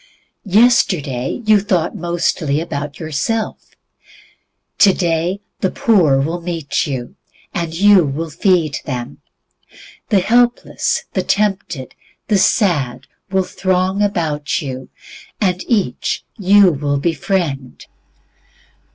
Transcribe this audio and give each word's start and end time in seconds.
Yesterday 0.49 1.43
you 1.45 1.59
thought 1.59 1.95
mostly 1.95 2.59
about 2.59 2.99
yourself. 2.99 3.75
Today 4.79 5.41
the 5.59 5.69
poor 5.69 6.19
will 6.19 6.41
meet 6.41 6.87
you, 6.87 7.13
and 7.53 7.71
you 7.75 8.03
will 8.03 8.31
feed 8.31 8.79
them. 8.85 9.19
The 10.09 10.21
helpless, 10.21 11.03
the 11.13 11.21
tempted, 11.21 11.93
the 12.29 12.39
sad, 12.39 13.05
will 13.29 13.43
throng 13.43 14.01
about 14.01 14.59
you, 14.59 14.89
and 15.39 15.63
each 15.67 16.25
you 16.35 16.71
will 16.71 16.97
befriend. 16.97 17.85